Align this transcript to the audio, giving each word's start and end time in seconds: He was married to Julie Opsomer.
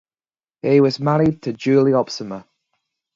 He 0.63 0.81
was 0.81 0.99
married 0.99 1.43
to 1.43 1.53
Julie 1.53 1.91
Opsomer. 1.93 2.45